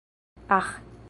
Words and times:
aĥ 0.57 0.69